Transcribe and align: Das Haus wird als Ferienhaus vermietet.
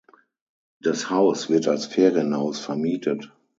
Das 0.79 1.11
Haus 1.11 1.47
wird 1.47 1.67
als 1.67 1.85
Ferienhaus 1.85 2.59
vermietet. 2.59 3.31